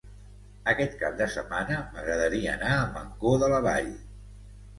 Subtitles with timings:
[0.71, 3.95] Aquest cap de setmana m'agradaria anar a Mancor de la Vall.